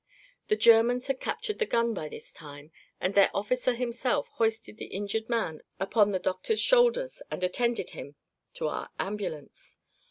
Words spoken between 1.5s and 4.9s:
the gun, by this time, and their officer himself hoisted the